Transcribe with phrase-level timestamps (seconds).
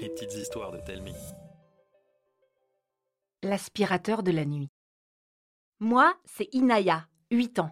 [0.00, 1.14] Les petites histoires de Telmi.
[3.44, 4.68] L'aspirateur de la nuit.
[5.78, 7.70] Moi, c'est Inaya, 8 ans.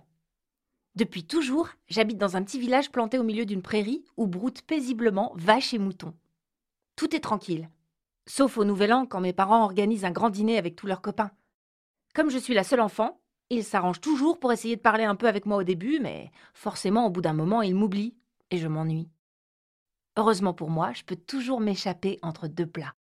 [0.94, 5.32] Depuis toujours, j'habite dans un petit village planté au milieu d'une prairie où broutent paisiblement
[5.34, 6.14] vaches et moutons.
[6.94, 7.68] Tout est tranquille.
[8.28, 11.32] Sauf au Nouvel An quand mes parents organisent un grand dîner avec tous leurs copains.
[12.14, 13.20] Comme je suis la seule enfant,
[13.50, 17.06] ils s'arrangent toujours pour essayer de parler un peu avec moi au début, mais forcément
[17.06, 18.14] au bout d'un moment ils m'oublient
[18.50, 19.08] et je m'ennuie.
[20.16, 22.94] Heureusement pour moi, je peux toujours m'échapper entre deux plats.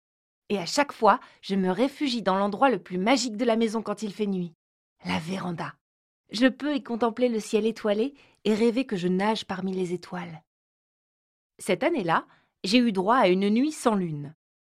[0.50, 3.82] Et à chaque fois, je me réfugie dans l'endroit le plus magique de la maison
[3.82, 4.54] quand il fait nuit,
[5.06, 5.74] la véranda.
[6.32, 10.44] Je peux y contempler le ciel étoilé et rêver que je nage parmi les étoiles.
[11.60, 12.26] Cette année-là,
[12.64, 14.34] j'ai eu droit à une nuit sans lune.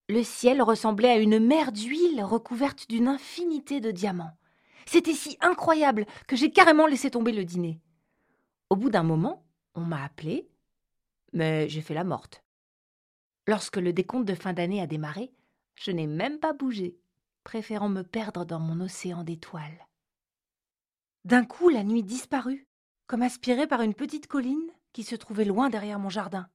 [0.10, 4.38] Le ciel ressemblait à une mer d'huile recouverte d'une infinité de diamants.
[4.86, 7.80] C'était si incroyable que j'ai carrément laissé tomber le dîner.
[8.70, 10.48] Au bout d'un moment, on m'a appelé
[11.36, 12.44] mais j'ai fait la morte.
[13.46, 15.32] Lorsque le décompte de fin d'année a démarré,
[15.76, 16.98] je n'ai même pas bougé,
[17.44, 19.88] préférant me perdre dans mon océan d'étoiles.
[21.26, 22.66] D'un coup, la nuit disparut,
[23.06, 26.48] comme aspirée par une petite colline qui se trouvait loin derrière mon jardin.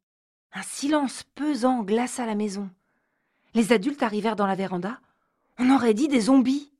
[0.52, 2.70] Un silence pesant glaça la maison.
[3.54, 5.00] Les adultes arrivèrent dans la véranda.
[5.58, 6.72] On aurait dit des zombies.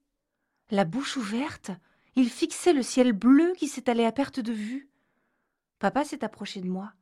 [0.71, 1.71] La bouche ouverte,
[2.17, 4.89] ils fixaient le ciel bleu qui s'étalait à perte de vue.
[5.79, 6.93] Papa s'est approché de moi.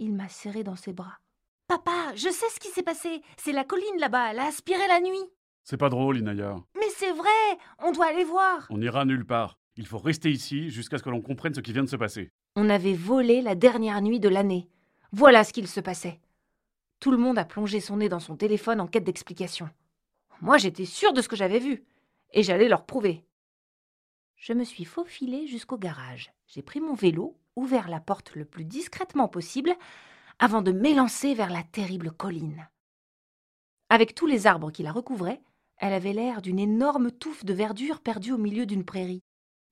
[0.00, 1.18] Il m'a serré dans ses bras.
[1.66, 3.20] Papa, je sais ce qui s'est passé.
[3.36, 5.32] C'est la colline là-bas, elle a aspiré la nuit.
[5.64, 6.56] C'est pas drôle, Inaya.
[6.76, 8.68] Mais c'est vrai, on doit aller voir.
[8.70, 9.58] On n'ira nulle part.
[9.76, 12.30] Il faut rester ici jusqu'à ce que l'on comprenne ce qui vient de se passer.
[12.54, 14.68] On avait volé la dernière nuit de l'année.
[15.10, 16.20] Voilà ce qu'il se passait.
[17.00, 19.68] Tout le monde a plongé son nez dans son téléphone en quête d'explication.
[20.40, 21.84] Moi, j'étais sûre de ce que j'avais vu,
[22.32, 23.24] et j'allais leur prouver.
[24.36, 26.32] Je me suis faufilée jusqu'au garage.
[26.46, 29.74] J'ai pris mon vélo ouvert la porte le plus discrètement possible
[30.38, 32.68] avant de m'élancer vers la terrible colline.
[33.90, 35.42] Avec tous les arbres qui la recouvraient,
[35.78, 39.22] elle avait l'air d'une énorme touffe de verdure perdue au milieu d'une prairie.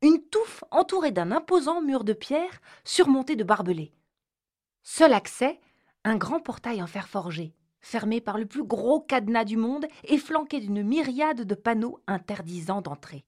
[0.02, 3.92] Une touffe entourée d'un imposant mur de pierre surmonté de barbelés.
[4.82, 5.60] Seul accès,
[6.04, 10.18] un grand portail en fer forgé, fermé par le plus gros cadenas du monde et
[10.18, 13.24] flanqué d'une myriade de panneaux interdisant d'entrer.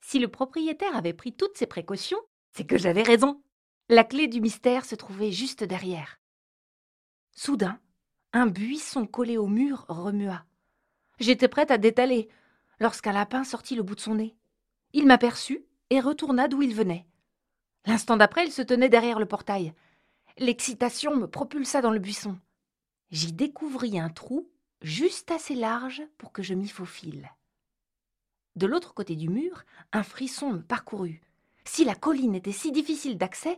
[0.00, 2.20] Si le propriétaire avait pris toutes ses précautions,
[2.52, 3.42] c'est que j'avais raison.
[3.90, 6.20] La clé du mystère se trouvait juste derrière.
[7.32, 7.80] Soudain,
[8.34, 10.44] un buisson collé au mur remua.
[11.20, 12.28] J'étais prête à détaler
[12.80, 14.36] lorsqu'un lapin sortit le bout de son nez.
[14.92, 17.06] Il m'aperçut et retourna d'où il venait.
[17.86, 19.72] L'instant d'après, il se tenait derrière le portail.
[20.36, 22.38] L'excitation me propulsa dans le buisson.
[23.10, 24.50] J'y découvris un trou
[24.82, 27.30] juste assez large pour que je m'y faufile.
[28.54, 31.22] De l'autre côté du mur, un frisson me parcourut.
[31.78, 33.56] Si la colline était si difficile d'accès,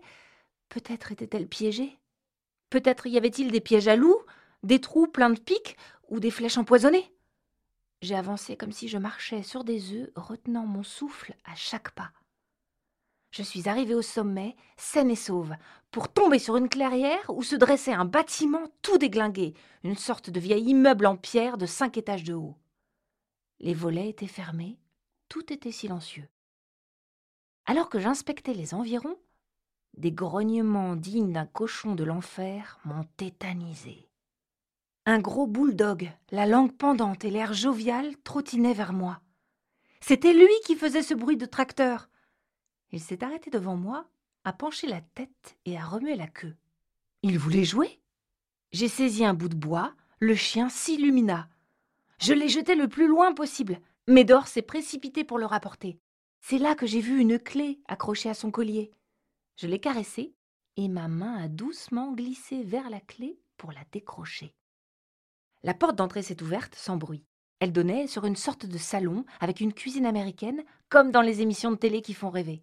[0.69, 1.98] peut-être était-elle piégée.
[2.69, 4.22] Peut-être y avait-il des pièges à loups,
[4.62, 5.78] des trous pleins de pics
[6.10, 7.14] ou des flèches empoisonnées.
[8.03, 12.12] J'ai avancé comme si je marchais sur des œufs, retenant mon souffle à chaque pas.
[13.31, 15.54] Je suis arrivée au sommet, saine et sauve,
[15.91, 20.41] pour tomber sur une clairière où se dressait un bâtiment tout déglingué, une sorte de
[20.41, 22.58] vieil immeuble en pierre de cinq étages de haut.
[23.60, 24.78] Les volets étaient fermés,
[25.31, 26.28] tout était silencieux.
[27.66, 29.16] Alors que j'inspectais les environs,
[29.97, 34.09] des grognements dignes d'un cochon de l'enfer m'ont tétanisé.
[35.06, 39.20] Un gros bulldog, la langue pendante et l'air jovial, trottinait vers moi.
[40.00, 42.09] C'était lui qui faisait ce bruit de tracteur.
[42.93, 44.06] Il s'est arrêté devant moi,
[44.44, 46.54] a penché la tête et a remué la queue.
[47.22, 48.00] Il voulait jouer.
[48.72, 51.49] J'ai saisi un bout de bois, le chien s'illumina.
[52.19, 53.81] Je l'ai jeté le plus loin possible.
[54.06, 55.99] Médor s'est précipité pour le rapporter.
[56.40, 58.92] C'est là que j'ai vu une clé accrochée à son collier.
[59.56, 60.34] Je l'ai caressée
[60.76, 64.54] et ma main a doucement glissé vers la clé pour la décrocher.
[65.62, 67.24] La porte d'entrée s'est ouverte sans bruit.
[67.60, 71.70] Elle donnait sur une sorte de salon avec une cuisine américaine, comme dans les émissions
[71.70, 72.62] de télé qui font rêver.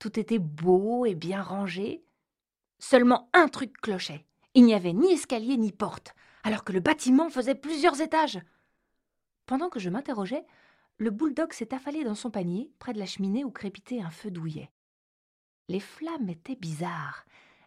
[0.00, 2.04] Tout était beau et bien rangé.
[2.80, 4.26] Seulement un truc clochait.
[4.54, 8.40] Il n'y avait ni escalier ni porte, alors que le bâtiment faisait plusieurs étages.
[9.46, 10.44] Pendant que je m'interrogeais,
[11.00, 14.30] le bouledogue s'est affalé dans son panier, près de la cheminée où crépitait un feu
[14.30, 14.70] douillet.
[15.68, 17.24] Les flammes étaient bizarres.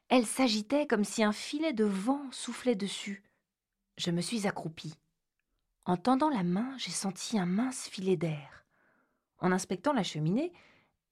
[0.07, 3.23] Elles s'agitaient comme si un filet de vent soufflait dessus.
[3.97, 4.93] Je me suis accroupie.
[5.85, 8.65] En tendant la main, j'ai senti un mince filet d'air.
[9.39, 10.53] En inspectant la cheminée,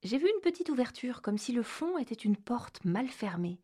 [0.04, 3.58] j'ai vu une petite ouverture, comme si le fond était une porte mal fermée.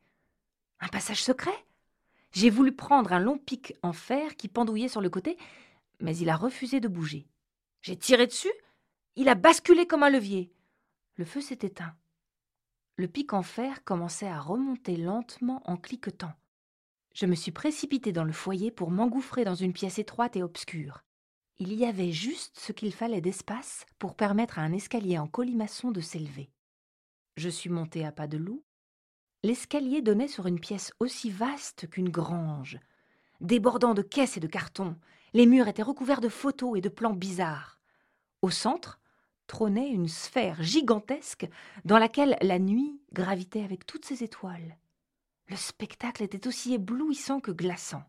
[0.80, 1.66] Un passage secret?
[2.32, 5.38] J'ai voulu prendre un long pic en fer qui pendouillait sur le côté,
[6.02, 7.28] mais il a refusé de bouger.
[7.88, 8.52] J'ai tiré dessus,
[9.16, 10.52] il a basculé comme un levier.
[11.16, 11.96] Le feu s'est éteint.
[12.98, 16.34] Le pic en fer commençait à remonter lentement en cliquetant.
[17.14, 21.06] Je me suis précipitée dans le foyer pour m'engouffrer dans une pièce étroite et obscure.
[21.60, 25.90] Il y avait juste ce qu'il fallait d'espace pour permettre à un escalier en colimaçon
[25.92, 26.50] de s'élever.
[27.38, 28.66] Je suis montée à pas de loup.
[29.44, 32.82] L'escalier donnait sur une pièce aussi vaste qu'une grange.
[33.40, 34.98] Débordant de caisses et de cartons,
[35.34, 37.77] les murs étaient recouverts de photos et de plans bizarres.
[38.42, 39.00] Au centre
[39.48, 41.48] trônait une sphère gigantesque
[41.86, 44.78] dans laquelle la nuit gravitait avec toutes ses étoiles.
[45.48, 48.04] Le spectacle était aussi éblouissant que glaçant.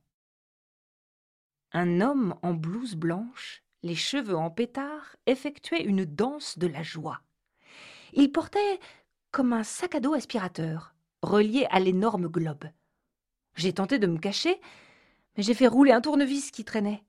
[1.72, 7.20] Un homme en blouse blanche, les cheveux en pétard, effectuait une danse de la joie.
[8.12, 8.80] Il portait
[9.30, 12.64] comme un sac à dos aspirateur, relié à l'énorme globe.
[13.54, 14.60] J'ai tenté de me cacher,
[15.36, 17.04] mais j'ai fait rouler un tournevis qui traînait.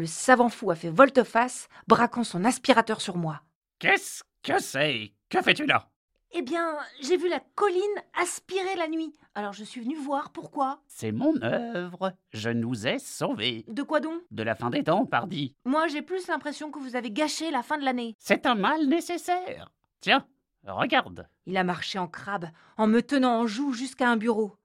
[0.00, 3.42] Le savant fou a fait volte-face, braquant son aspirateur sur moi.
[3.80, 5.12] Qu'est-ce que c'est?
[5.28, 5.90] Que fais-tu là?
[6.32, 7.82] Eh bien, j'ai vu la colline
[8.18, 10.80] aspirer la nuit, alors je suis venu voir pourquoi.
[10.86, 12.14] C'est mon œuvre.
[12.32, 13.66] Je nous ai sauvés.
[13.68, 14.22] De quoi donc?
[14.30, 15.54] De la fin des temps, pardi.
[15.66, 18.16] Moi, j'ai plus l'impression que vous avez gâché la fin de l'année.
[18.18, 19.70] C'est un mal nécessaire.
[20.00, 20.26] Tiens,
[20.66, 21.28] regarde.
[21.44, 22.48] Il a marché en crabe,
[22.78, 24.56] en me tenant en joue jusqu'à un bureau.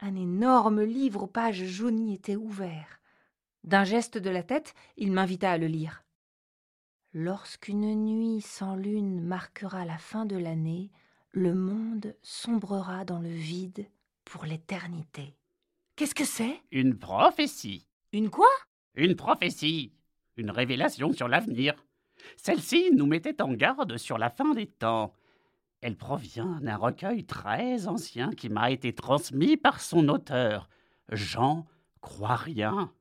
[0.00, 3.00] Un énorme livre aux pages jaunies était ouvert.
[3.66, 6.04] D'un geste de la tête, il m'invita à le lire.
[7.12, 10.92] Lorsqu'une nuit sans lune marquera la fin de l'année,
[11.32, 13.88] le monde sombrera dans le vide
[14.24, 15.34] pour l'éternité.
[15.96, 16.60] Qu'est-ce que c'est?
[16.70, 17.88] Une prophétie.
[18.12, 18.48] Une quoi?
[18.94, 19.92] Une prophétie.
[20.36, 21.74] Une révélation sur l'avenir.
[22.36, 25.12] Celle-ci nous mettait en garde sur la fin des temps.
[25.80, 30.68] Elle provient d'un recueil très ancien qui m'a été transmis par son auteur,
[31.08, 31.66] Jean
[32.00, 32.92] Croix-Rien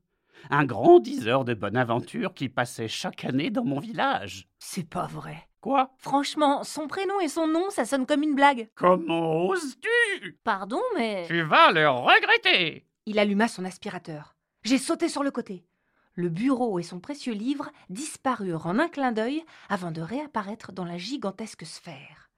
[0.49, 4.47] un grand diseur de bonne aventure qui passait chaque année dans mon village.
[4.59, 5.47] C'est pas vrai.
[5.61, 5.91] Quoi?
[5.97, 8.69] Franchement, son prénom et son nom, ça sonne comme une blague.
[8.75, 10.37] Comment oses-tu?
[10.43, 11.25] Pardon, mais...
[11.27, 14.35] Tu vas le regretter Il alluma son aspirateur.
[14.63, 15.65] J'ai sauté sur le côté.
[16.13, 20.85] Le bureau et son précieux livre disparurent en un clin d'œil avant de réapparaître dans
[20.85, 22.29] la gigantesque sphère.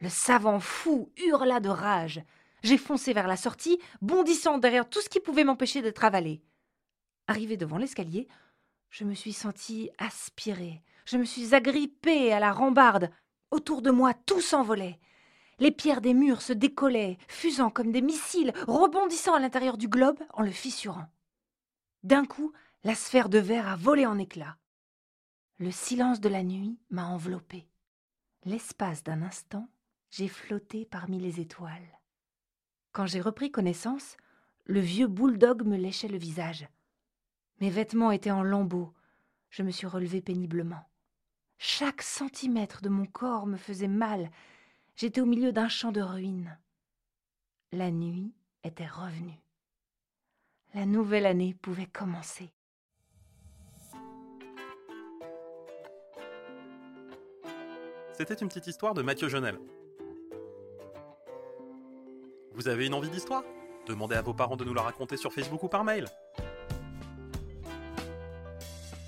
[0.00, 2.22] Le savant fou hurla de rage.
[2.62, 6.40] J'ai foncé vers la sortie, bondissant derrière tout ce qui pouvait m'empêcher d'être avalé.
[7.26, 8.28] Arrivé devant l'escalier,
[8.90, 13.10] je me suis sentie aspirée, je me suis agrippée à la rambarde.
[13.50, 14.98] Autour de moi, tout s'envolait.
[15.58, 20.18] Les pierres des murs se décollaient, fusant comme des missiles, rebondissant à l'intérieur du globe
[20.32, 21.06] en le fissurant.
[22.02, 24.56] D'un coup, la sphère de verre a volé en éclats.
[25.58, 27.68] Le silence de la nuit m'a enveloppée.
[28.44, 29.68] L'espace d'un instant,
[30.10, 32.00] j'ai flotté parmi les étoiles.
[32.92, 34.16] Quand j'ai repris connaissance,
[34.64, 36.68] le vieux bouledogue me léchait le visage.
[37.60, 38.92] Mes vêtements étaient en lambeaux.
[39.50, 40.88] Je me suis relevée péniblement.
[41.58, 44.30] Chaque centimètre de mon corps me faisait mal.
[44.96, 46.58] J'étais au milieu d'un champ de ruines.
[47.72, 48.34] La nuit
[48.64, 49.40] était revenue.
[50.74, 52.52] La nouvelle année pouvait commencer.
[58.12, 59.58] C'était une petite histoire de Mathieu Jonel.
[62.52, 63.42] Vous avez une envie d'histoire?
[63.86, 66.06] Demandez à vos parents de nous la raconter sur Facebook ou par mail.